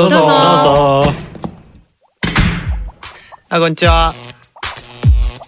[0.00, 0.16] どうぞ。
[0.16, 1.12] どうぞどうぞ。
[3.50, 4.14] あ、こんにちは。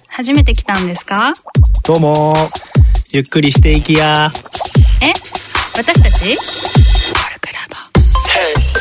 [0.09, 1.33] 初めて来たんですか？
[1.87, 2.35] どうも。
[3.13, 4.31] ゆっくりしていきや。
[5.01, 5.15] え？
[5.75, 6.37] 私たち？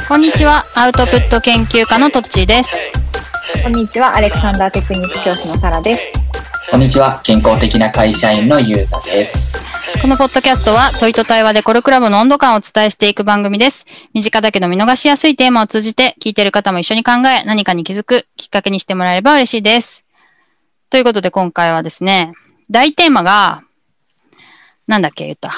[0.09, 2.73] こんにちは、アウトプット研究家のトッチーです。
[3.63, 6.01] こんにちは、アレクサンダーテクニック教師のサラです。
[6.69, 7.21] こんにちは。
[7.23, 9.57] 健康的な会社員のゆうたです。
[10.01, 13.85] このポッドキャストは問いと対話でコルクラボの温度感をお伝えしていく番組です。
[14.15, 20.03] 身近だけど見逃しやすいテーマを通じて聞いている方も一緒に考え何かに気づくきっかけにしてもらえれば嬉しいです。
[20.89, 22.33] ということで今回はですね、
[22.71, 23.61] 大テーマが、
[24.87, 25.51] なんだっけ言った。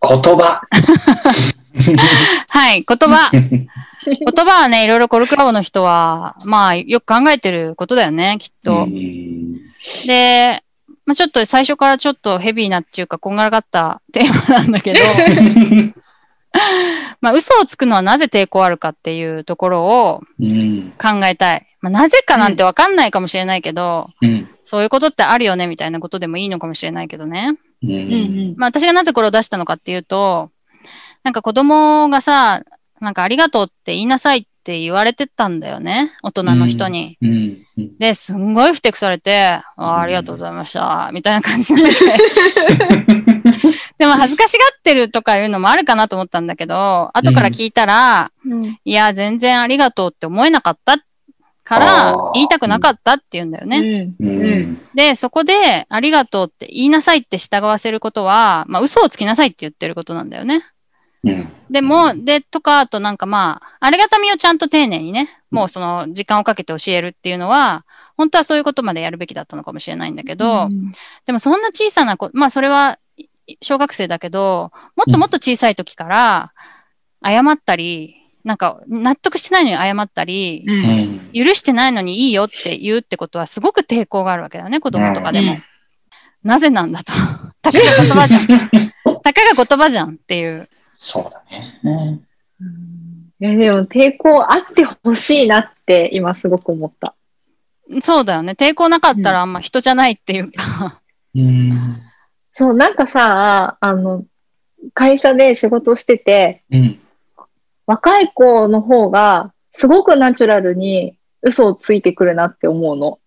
[0.00, 0.62] 言葉。
[2.48, 3.30] はい、言葉。
[3.30, 8.84] 言葉はね、いろいろコルクラボの人は、まあよく考えてることだよね、きっと。
[8.84, 9.28] うん
[10.06, 10.62] で、
[11.08, 15.00] まあ、ちょっと最初からちょっとヘビーなっていうか、こんがらがったテーマなんだけど、
[17.22, 20.92] まあ、嘘をつくのはなぜ抵抗あるかっていうところをうん。
[20.98, 21.66] 考えたい。
[21.80, 24.50] まあ、なぜかなんてわかんないかもしれないけど、うん。
[24.62, 27.54] そういうことってあるよねみたいなことでもいいのかもしれないけどね。
[27.82, 27.86] う。
[27.86, 30.50] うんんまあ、私がなぜこれを出したのかっていうと、
[31.22, 32.62] なんか子供がさ、
[33.00, 36.12] なんかありがとうって言いなさいって言われてたんだよね。
[36.22, 37.16] 大人の人に。
[37.22, 37.58] うん。
[37.78, 37.96] うん。
[37.98, 42.10] で、すんごいふてくされて、ああありがとうございました、みたいな感じなんだけど。
[43.96, 48.78] でも恥ずかしがってるとかいうのもあるかなと思ったんだけど、後から聞いたら、うん。
[48.84, 50.98] いや、全然ありがとうって思えなかった
[51.64, 53.78] から言いたくなかったって言うんだよね。
[54.20, 54.26] うん。
[54.26, 54.60] ううん。
[54.72, 54.80] ん。
[54.94, 60.62] で、そこで、ありがとうって言いなさいって従わせることは、まあ、嘘をつきなさいって言ってることなんだよね。
[61.32, 61.52] うん。
[61.70, 67.84] でも、で、とか、あとなんかまあ、ありがたみをちゃんと丁寧にね、もうその時間をかけて教えるっていうのは、
[68.16, 70.68] 本当はそういうことまでやるべきだったのかもしれないんだけど、
[71.24, 72.98] でもそんな小さなこまあそれは
[73.46, 76.52] い小学生だけど、もっともっと小さい時から、
[77.24, 80.72] 謝ったり、なんか納得してないのに謝ったり、う。
[80.72, 81.18] うんん。
[81.32, 85.52] 許してないのにいいよって言うってことはすごく抵抗があるわけだよね、子供とかでも。
[85.52, 85.62] うん
[86.44, 87.12] なぜなんだと。
[87.60, 88.46] たかが言葉じゃん。
[88.46, 90.68] たかが言葉じゃんっていう。
[91.00, 91.80] そうだね。
[91.84, 92.24] うん
[93.40, 97.14] いや、でも抵抗あってほしいなって今すごく思った。
[98.00, 98.52] そうだよね。
[98.52, 101.00] 抵抗なかったらあんま人じゃないっていうか。
[101.36, 102.02] うん。
[102.52, 104.24] そう、なんかさ、あの、
[104.92, 107.00] 会社で仕事してて、うん。
[107.86, 113.20] 若い子の方がすごくナチュラルに嘘をついてくるなって思うの。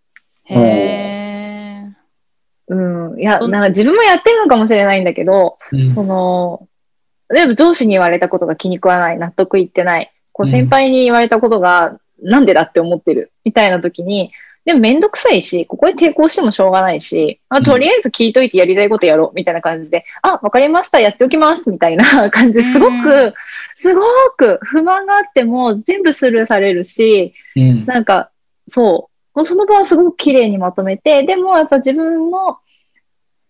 [0.44, 1.88] へえ。
[2.68, 3.20] うん。
[3.20, 6.68] いや、なんか自分もやってるのかもしれないんだけど、うんその、
[7.34, 10.50] 例えば上司に言われたことが気に食わない、納得いってない、こううん。
[10.50, 14.32] 先輩に言われたことがなんでだって思ってる、みたいな時に、
[14.64, 23.04] でもめんどくさいし、ここで抵抗してもしょうがないし、あとりあえず聞いといてやりたいことやろう、みたいな感じで、あ、わかりました、やっておきます、みたいな 感じですごうん。
[23.04, 23.34] く、
[23.76, 24.02] すご
[24.38, 27.86] く不満があっても全部スルーされるし、うん。
[27.86, 28.30] なんか、
[28.68, 29.12] そう
[29.44, 32.58] その場はすごく綺麗にまとめて、でもやっぱ自分の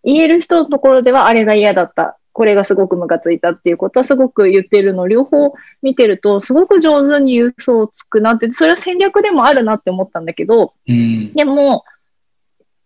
[0.03, 2.18] 言える人のところではあれが嫌だった。
[2.41, 5.53] これがすごくムカついたっていうことはすごく言ってるのを両方
[5.84, 11.34] 見てると、すごく上手に嘘をつくなって、それは戦略でもあるなって思ったんだけど、うん。
[11.34, 11.85] でも、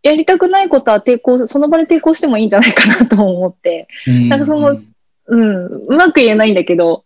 [0.03, 4.77] やりたくないことは抵抗、その場で抵抗してもいいんじゃないかなと思って、なんかその
[5.27, 7.05] うん、うまく言えないんだけど、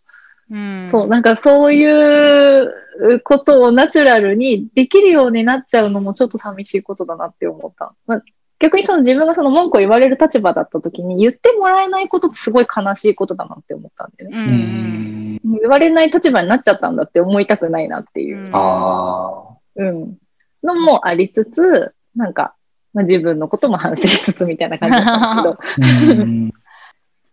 [0.50, 0.88] うん。
[0.90, 7.94] そう、なんかそういうことをナチュラルにできるようになっちゃうのもちょっと寂しいことだなって思った。
[8.08, 8.22] まあ、
[8.60, 14.30] 逆にその自分がその文句を言われる立場だった時に言ってもらえないことってすごい悲しいことだなって思ったんでね。
[14.32, 15.56] うんう。
[15.56, 15.60] ん。
[15.60, 19.56] 言われない立場になっちゃったんだって思いたくないなっていうう、んああ。
[19.76, 20.18] うん、
[20.62, 22.54] のもありつつ、なんか、
[22.92, 26.50] まあ、自分のことも反省しつつみたいな感じだったんだうん。
[26.50, 26.52] け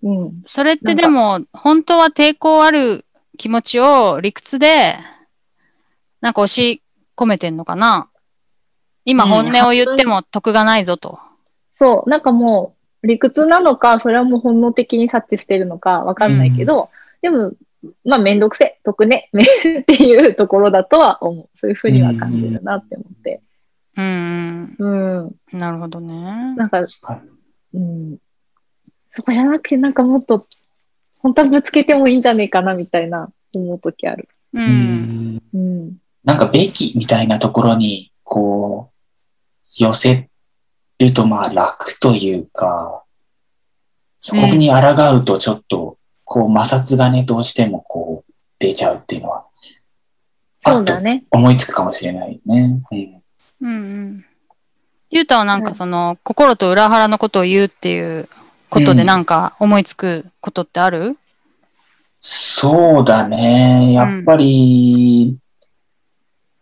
[0.04, 0.42] ど、うん。
[0.46, 3.06] それってでも、本当は抵抗ある
[3.38, 4.96] 気持ちを理屈で、
[6.22, 6.82] なんか押し
[7.18, 8.08] 込めてんのかな？
[9.08, 11.18] 今うん本音を言っても得がないぞと。
[11.74, 16.90] そう、なんかもう理屈なのか、それはもう本能的に察知してるのかわかんないけど、
[17.22, 17.54] でも、
[18.04, 21.50] まあめんどくせ、得ね、 めっていうところだとは思う。
[21.56, 23.42] そういうふうには感じるなって思って。
[23.96, 24.76] うん。
[24.78, 25.36] うん。
[25.58, 26.56] なるほどね。
[26.58, 26.86] なんか、
[27.74, 28.18] うん。
[29.12, 30.46] そこじゃなくて、なんかもっと、
[31.20, 34.28] 本当はぶつけてもいいんじゃねえかな、みたいな思うときある。
[34.54, 34.60] う。
[34.60, 35.42] うんん。
[35.54, 35.98] うん。
[36.26, 38.97] なんか、べきみたいなところに、こう、
[39.70, 40.30] 寄せ
[41.00, 43.04] ると、まあ、楽というか、
[44.18, 49.46] そこに抗うと、ちょっと、こう、摩擦がね、どうしても、こう、出ちゃうっていうのは、
[50.62, 51.24] そうだね。
[51.32, 52.82] 思いつくかもしれないね。
[52.92, 53.22] うん。
[53.62, 54.26] うんうん。
[55.10, 58.28] ゆうたはなんかその、心と裏腹のことを言うっていう
[58.70, 61.18] ことでうんなんか思いつくことってある？
[62.20, 63.94] そうだね。
[63.94, 65.38] やっぱり、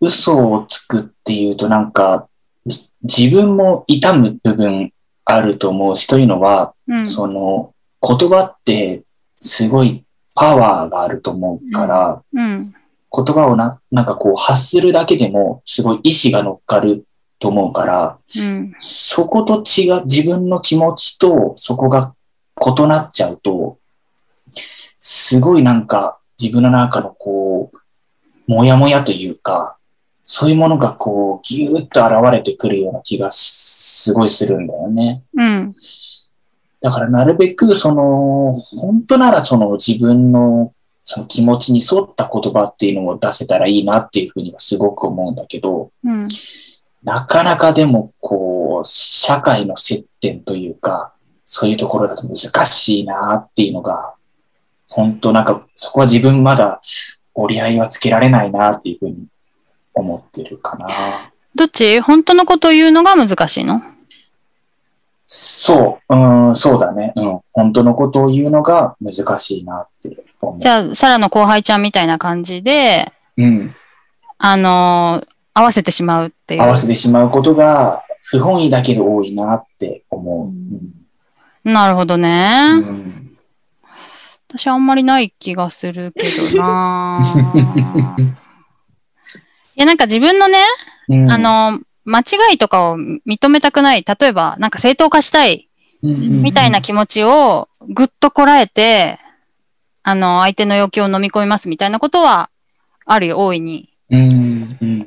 [0.01, 2.34] 嘘をつくっていうとなんか、じ
[2.65, 4.91] 自分も痛む部分
[5.25, 7.07] あると思うし、というのは、うん。
[7.07, 9.03] その言葉って
[9.37, 10.03] すごい
[10.33, 12.73] パワーがあると思うから、うん。
[13.15, 17.05] 言葉をななんかこう発するだけでもすごい意志が乗っかる
[17.39, 18.73] と思うから、うん。
[18.79, 22.13] そこと違う、自分の気持ちとそこが
[22.61, 23.77] 異なっちゃうと、
[24.99, 29.77] すごいなんか自分の中のこう、もやもやというか、
[30.25, 35.23] そういうものがこう、ぎゅーっと現れてくるような気がすごいするんだよね。
[35.35, 35.73] うん。
[36.81, 40.73] だからなるべくその、本当ならその自分の
[41.03, 46.27] その気持ちに沿った言葉っていうのを出せたらいいなっていうふうにはすごく思うんだけど、うん。
[47.03, 51.13] なかなかでもこう、社会の接点というか、
[51.45, 54.15] そういうところだと難しいなっていうのが、
[54.89, 56.81] 本当なんかそこは自分まだ
[57.35, 59.27] 折り合いはつけられないなっていうふうに
[59.95, 61.31] 思ってるかな。
[61.55, 61.99] どっち？
[62.01, 63.81] 本当のことを言うのが難しいの？
[65.25, 67.13] そう、うん、そうだね。
[67.15, 67.39] うん。
[67.53, 70.59] 本当のことを言うのが難しいなって思う。
[70.59, 73.75] じゃあ、サラの後輩ちゃんみたいな感じで、うん。
[74.37, 75.27] あのー
[75.57, 76.61] 合わせてしまうっていう。
[76.61, 80.51] 合わせてしまうことが不本意だけど多いなって思
[81.65, 81.69] う。
[81.69, 82.73] なるほどうね。
[82.73, 82.79] ん。
[82.79, 83.21] うん
[84.47, 87.19] 私あんまりない気がするけどな
[88.17, 88.23] い
[89.75, 90.59] や、なんか自分のね、
[91.09, 94.03] うんあ、の、間違いとかを認めたくない。
[94.03, 95.69] 例えば、なんか正当化したい
[96.01, 99.19] みたいな気持ちをぐっとこらえて、
[100.03, 102.49] あの、相手の要求を飲み込みますみたいなことは
[103.05, 103.89] あるよ、大いに。
[104.11, 104.77] うん。
[104.79, 104.99] うん。
[104.99, 105.05] だ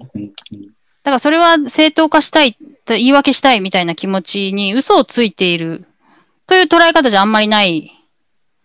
[1.04, 2.56] からそれは正当化したい、
[2.86, 5.86] 言い訳したいみたいな気持ちに嘘をついている
[6.46, 7.92] という捉え方じゃあんまりない。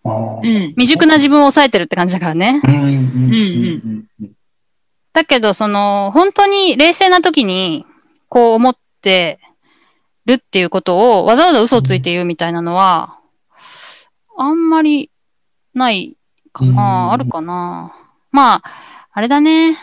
[0.04, 0.70] あうーん。
[0.70, 2.60] 未熟な自分を抑えてるって感じだからね。
[2.64, 2.74] うん。
[2.74, 2.82] うん。
[2.82, 4.08] うん。
[4.20, 4.33] うん。
[5.14, 7.86] だけど、その、本当に冷静な時に、
[8.28, 9.38] こう思って
[10.26, 13.20] るっていうことを、わざわざ嘘をついて言うみたいなのは、
[14.36, 15.10] あんまり
[15.72, 16.16] ない
[16.52, 17.94] かうんな、あるかな。
[18.32, 18.62] まあ、
[19.12, 19.78] あれだね。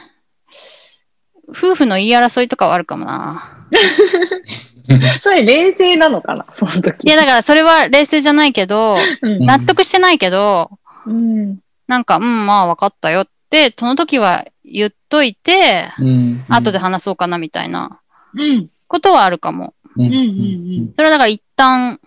[1.48, 3.42] 夫婦の言い争いとかはあるかもな。
[5.22, 6.46] それ冷静なのかな？
[6.54, 7.06] その時。
[7.06, 10.72] いや、だからそれは冷静じゃないけど、うん納得してないけど、
[11.06, 11.60] うん。
[11.88, 13.32] なんか、うん、まあ分かったよって、
[13.78, 16.46] その時は言っといて、うん。
[16.50, 18.00] 後で話そうかなみたいな
[18.34, 18.70] うん。
[18.88, 19.74] ことはあるかも。
[19.98, 20.06] うん。
[20.06, 22.00] うんうんそれはだから一旦、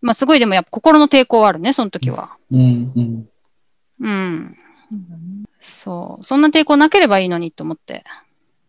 [0.00, 2.36] まあすごいでもやっぱ心の抵抗はあるね、その時は。
[2.50, 2.92] うん。
[2.94, 3.28] うん。
[4.00, 4.56] うん。
[5.60, 6.24] そう。
[6.24, 8.04] そんな抵抗なければいいのにと思って。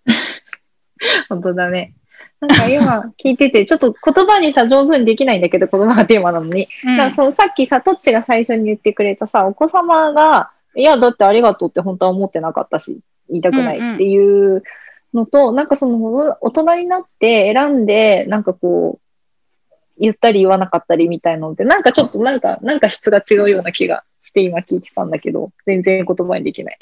[1.30, 1.94] 本当だね。
[2.40, 6.70] なんか今聞いてて、ちょっと言葉にさ、上手にできないんだけど、言葉がテーマなのに。
[6.86, 14.64] うんだからそのさっきさ、トッチが最初に言ってくれたさ、お子様が、いや、だってありがとうって本当は思ってなかったし、言いたくないっていう
[15.14, 19.06] のと、なんかその大人になって選んで、なんかこう、
[20.00, 26.78] 言ったり言わなかったりみたいなのって、なんかちょっとなんか、なんか質が違うような気がして今聞いてたんだけど、全然言葉にできない。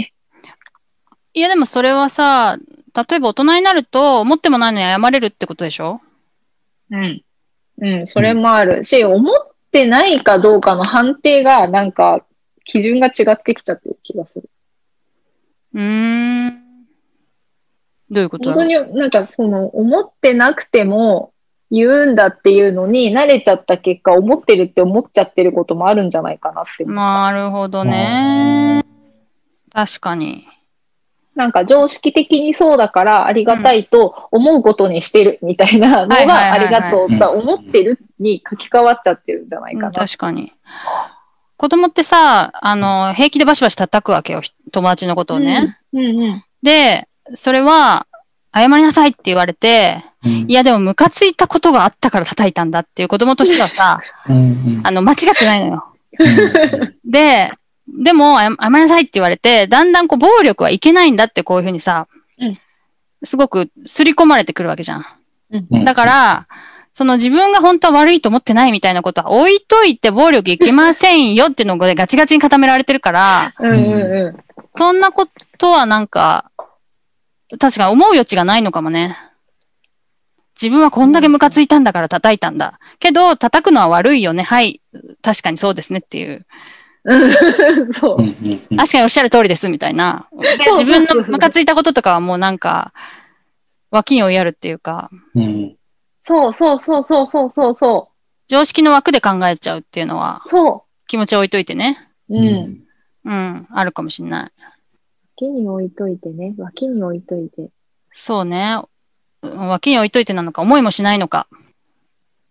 [1.33, 2.57] いやでもそれはさ、
[2.95, 6.01] 例えば大人になると思ってもないのに謝れるってことでしょ？
[6.91, 7.23] うん。
[7.79, 9.35] うん、それもあるし、思っ
[9.71, 12.25] てないかどうかの判定が、なんか、
[12.67, 14.49] 基準が違ってきちゃってる気がする。
[15.73, 16.67] うーん。
[18.09, 21.33] どういうこと本当になんかその思ってなくても
[21.71, 26.85] 言うんだっていうのに慣れちゃった結果思ってるって思っちゃってることもあるんじゃないかなって。
[26.85, 28.85] なるほどね。
[29.73, 30.47] 確かに。
[31.35, 39.91] なんか常識的にそうだからありがたいと思うことにしてるみたいなのがありがとうと思ってるに書き換わっちゃってるんじゃないかうんな。
[39.91, 40.51] 確かに。
[41.57, 44.41] 子供ってさ、あの、平気でバシバシ叩くわけよ。
[44.71, 45.77] 友達のことをね。
[45.93, 48.07] うんうんで、それは、
[48.53, 50.03] 謝りなさいって言われて、
[50.47, 54.81] いやでもムカついたことがあったから叩いたんだっていう子供としてはさ、うん。
[54.83, 55.85] あの、間違ってないのよ。
[56.19, 56.95] うん。
[57.05, 57.51] で、
[57.87, 62.07] でも、謝謝りなさいって言われて、だんだんこう、暴力はいけないんだってこういうふうにさ、
[62.39, 62.57] うん
[63.23, 65.05] すごく刷り込まれてくるわけじゃん。
[65.51, 66.47] うんだから、
[66.97, 74.43] その自分が本当は悪いと思ってないみたいなことは置いといて暴力いけませんよっていうのがガチガチに固められてるから、うんうんうん
[74.75, 75.27] そんなこ
[75.57, 76.51] とはなんか、
[77.59, 79.17] 確かに思う余地がないのかもね。
[80.59, 82.79] 自分はこんだけムカついたんだから叩いたんだ。
[82.99, 84.43] けど、叩くのは悪いよね。
[84.43, 84.81] はい。
[85.23, 86.45] 確かにそうですねっていう。
[87.05, 87.33] うん。
[87.93, 88.17] そう。
[88.17, 90.27] 確かにおっしゃる通りですみたいな。
[90.77, 92.93] 自分のムカついたこととかはもうなんか、
[93.89, 95.76] 脇に追いやるっていうか、うん。
[96.27, 98.09] そうそうそうそうそうそうそ
[98.49, 100.49] 常識の枠で考えちゃうっていうのはう。
[100.49, 102.09] そ気持ちを置いといてね。
[102.29, 102.37] う。
[102.37, 102.83] うん。
[103.23, 104.51] うん、あるかもしんない。
[105.37, 106.53] 脇に置いといてね。
[106.57, 107.69] 脇に置いといて。
[108.11, 108.75] そうね。
[109.41, 111.47] うん脇に置いといてなのか、思いもしないのか。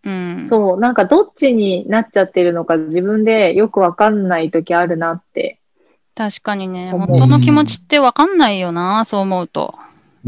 [0.03, 0.45] うん。
[0.47, 5.59] そう、なんかどっちになっちゃってるのか自分でよくわかんない時あるなって。
[6.15, 9.75] 確かにね、本当の気持ちってわかんないよな、そう思うと。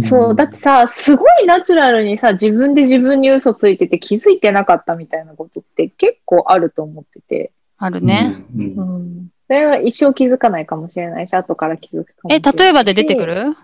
[0.03, 7.51] そう、だってさ、すごいナチュラルにさ、自分で自分に嘘ついてて気づいてなかったみたいなことって結構あると思ってて。
[7.77, 8.43] あるね。
[8.55, 9.29] うん。
[9.47, 12.53] それは一生気づかないかもしれないし、後から気づくかもしれえ、ない。
[12.57, 13.55] 例えばで出てくる？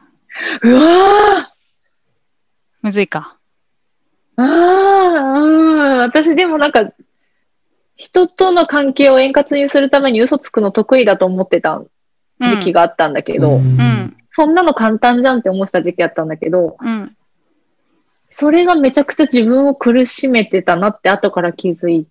[0.63, 1.53] うわ
[2.81, 3.37] むずいか。
[4.37, 5.97] ーああ、うん。
[5.99, 6.91] 私でもなんか、
[7.95, 14.17] 人との関係を円滑にするために嘘つくの得意だと思ってたうん時期があったんだけど、うんうん。
[14.35, 17.15] そんなの簡単じゃんって思ってた時期あったんだけど、うん。
[18.27, 22.05] それがめちゃくちゃ自分を苦しめてたなって後から気づい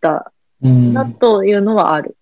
[0.00, 0.30] た
[0.62, 0.92] うん。
[0.92, 2.16] なというのはある。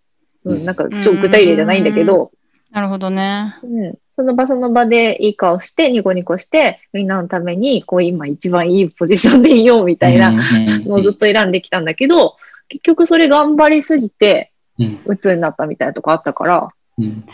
[0.44, 0.62] ううん。
[0.62, 2.32] ん、なんか超具体例じゃないんだけど、
[2.72, 3.54] なるほどね。
[3.62, 12.36] うん、その場その場でいい顔して、ニコニコして、みんなのために、こう今一番いいポジションでいようみたいなのをずっと選んできたんだけど、
[12.68, 15.00] 結局それ頑張りすぎて、うん。
[15.04, 17.24] 鬱になったみたいなとこあったから、うん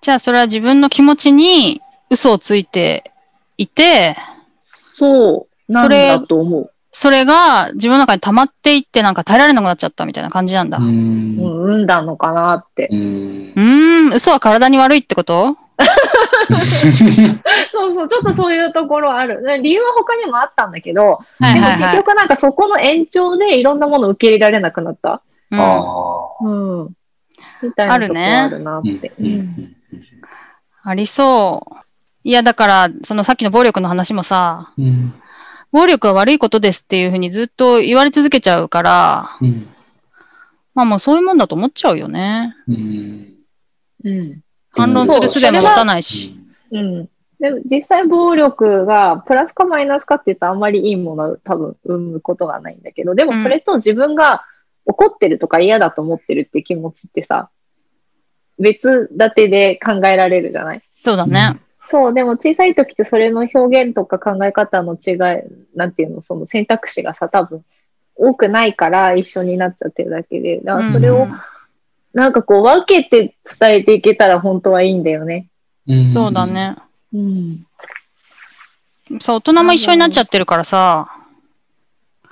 [0.00, 3.12] じゃあそれは自分の気持ちに嘘をついて
[3.58, 4.16] いて、
[4.94, 6.70] そう、なんそれだと思う。
[6.92, 10.78] それが自分の中に溜まっていってなんか耐えられなくなっちゃったみたいな感じなんだ。
[10.78, 12.88] ううんうんだのかなって。
[12.90, 15.56] うんーん、嘘は体に悪いってこと？
[17.72, 19.42] そうそう、ちょっとそういうところある。
[19.42, 21.66] ね理由は他にもあったんだけど、はいでも。
[21.66, 25.22] 結局なんかそこの延長でいろんなものを受け入れられなくなった。
[25.50, 25.84] うん、あ
[26.42, 26.54] う
[26.84, 26.88] ん。
[27.62, 29.12] みたいなとこあるなっーて。
[29.18, 29.76] うんうんうん
[30.82, 31.76] ありそう。
[32.24, 35.14] いや、だから、そのさっきの暴力の話もさ、うん
[35.72, 39.68] 暴力は悪いことですっていうふうにずっと言われ続けちゃうから、うん
[40.74, 42.56] まあもうそういうもんだと思っちゃうよね。
[42.68, 43.34] うん
[44.04, 44.42] うん。
[44.70, 46.34] 反論する術も持たないし。
[46.70, 47.08] うん。
[47.38, 54.44] でも実際暴力がプラスかマイナスかって言ったらあんまりいいものを多分生むことがないんだけど、でもそれと自分が
[54.86, 57.50] 怒ってるとか嫌だと思ってるって気持ちってさ、
[58.60, 60.82] 別立てで考えられるじゃない？
[61.02, 61.58] そうだね。
[61.86, 65.16] そう、でも小さい時ってそれの表現とか考え方の違い、
[65.74, 67.64] なんていうの、その選択肢がさ、多分
[68.14, 71.40] 多くないから一緒になっちゃってるだけで、だからそれをうん
[72.12, 75.46] なんかこう分けて伝えていけたら本当はいいんだよね。
[75.86, 76.76] うんそうだね。
[77.14, 77.66] うん。
[79.20, 81.08] そう、大人も一緒になっちゃってるからさ、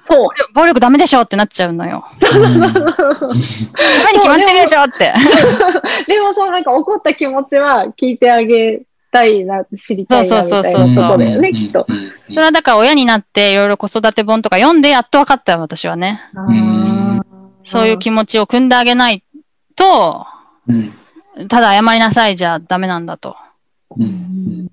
[0.03, 0.29] そう。
[0.55, 2.05] 暴力ダメでしょってなっちゃうのよ。
[2.35, 2.75] うんダメに
[4.15, 5.13] 決まってるでしょって。
[6.07, 11.87] でも そうなんか怒った気持ちは聞いてあげたいな、知りたいなみたいなそうそうとそうそうこだよね、きっと。。
[12.31, 16.21] それはだから親になっていろいろ子育て本とか読んでやっと分かったよ、私はね。
[17.65, 19.23] そういう気持ちを汲んであげない
[19.77, 20.27] と、
[20.69, 20.95] うん
[21.49, 23.37] ただ謝りなさいじゃダメなんだと。
[23.97, 24.69] うんうん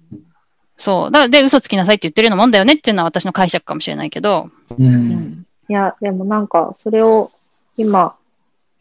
[0.78, 1.12] そう。
[1.12, 4.50] だからで、嘘つきなさいって言ってるようなもんだよねっていうのは私の解釈かもしれないけど。
[4.78, 7.32] ううんんいや、でもなんか、それを
[7.78, 8.16] 今、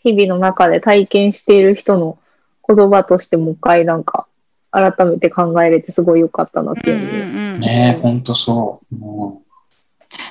[0.03, 2.19] 日々の中で体験している人の
[2.69, 4.27] 言葉としてもう一回なんか、
[4.71, 7.59] 改めて考えれてすごい良かったなってうんうんいうう。
[7.59, 7.61] ん。
[7.61, 8.95] ねえ、ほんとそう。
[8.97, 9.43] も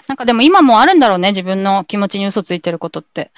[0.08, 3.32] なんかでも今もあるんだろうね、自分の気持ちに嘘ついてることって。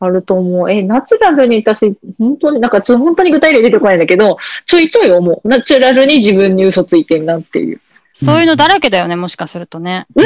[0.00, 0.70] あると思う。
[0.70, 4.36] え、ナチュラルに私、本当に、なんかちょ、本当に具体例出てこないんだけど、
[4.66, 5.48] ちょいちょい思う。
[5.48, 7.80] ナチュラルに自分に嘘ついてんなっていう。
[8.14, 10.06] そういうのだらけだよね、もしかするとね。
[10.14, 10.22] う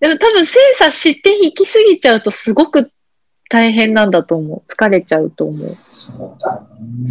[0.00, 2.90] でも多分精査していきすぎちゃうとすごく
[3.48, 4.70] 大変なんだと思う。
[4.70, 5.56] 疲れちゃうと思う。
[5.56, 6.62] そうだ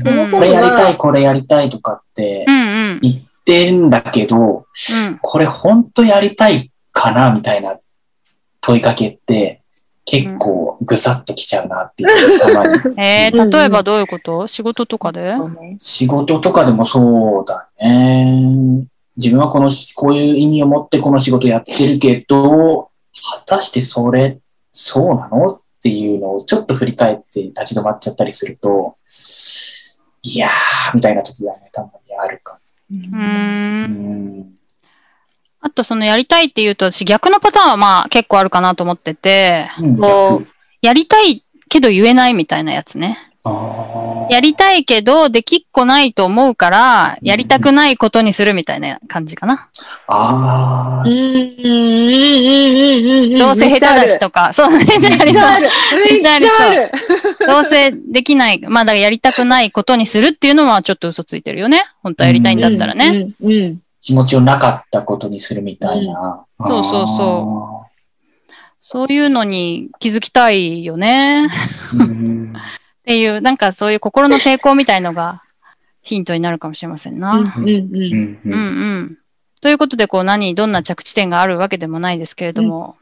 [0.03, 0.31] ね。
[0.31, 2.59] これやりたがい、これやりたいとかってうんう
[2.95, 2.99] ん。
[3.01, 3.15] 言っ
[3.45, 5.19] てんだけど、うん。
[5.21, 7.77] これ本当やりたいかなみたいな
[8.61, 9.58] 問いかけって
[10.11, 12.79] 結構ぐさっときちゃうなっていう、たまに。
[12.97, 14.47] えー、例えばどういうこと？
[14.47, 15.35] 仕事とかで？
[15.77, 18.87] 仕事とかでもそうだね。
[19.17, 22.89] 自分はこの、こういう意味を持ってこの仕事やってるけど、
[23.35, 24.39] 果たしてそれ、
[24.71, 25.51] そうなの？
[25.51, 28.95] っていうのをちょっと振り返って立ち止まっちゃったりすると、
[30.23, 32.57] いやー、みたいな時がね、たまにあるか。
[32.91, 34.48] うん。
[35.61, 40.47] あとそのやりたいっていうと、私逆のパターンはまあ結構あるかなと思ってて、うんこう逆。
[40.81, 43.17] やりたいけど言えないみたいなやつね。
[44.29, 49.69] やりたいけどできっこないと思うから、やりたくないことにするみたいな感じかな。
[50.07, 51.09] あー。
[51.09, 53.39] うんうんうんうんうん。
[53.39, 55.39] どうせ下手だしとか、そう、めっちゃありそう。
[55.39, 55.69] めっちゃある。
[56.11, 56.91] めっちゃある。
[57.47, 61.85] どうせできない、まあだからやりたくないことにするっていうのはちょっと嘘ついてるよね。
[62.03, 63.31] 本当はやりたいんだったらね。
[63.41, 63.81] うん。
[64.09, 64.15] うん。
[64.15, 66.45] 気持ちをなかったことにするみたいな。
[66.59, 67.89] うんそうそうそう
[68.81, 71.47] そういうのに気づきたいよね。
[71.93, 71.97] う。
[71.97, 72.53] うん。
[72.57, 75.43] っ っていう、なんかそういう心の抵抗みたいのが
[76.01, 77.33] ヒントになるかもしれませんな。
[77.33, 77.75] うんうんうん。
[77.75, 79.17] うんうんうんうん。
[79.61, 82.95] ということで、こう何、どんな着地点があるわけでもないですけれども、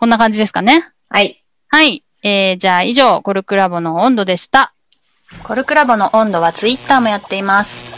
[0.00, 0.88] こんな感じですかね。
[1.08, 1.44] はい。
[1.68, 2.02] はい。
[2.22, 4.72] えー、じゃあ以上、コルクラボの温度でした。
[5.42, 7.97] コルクラボの温度はツイッターもやっています。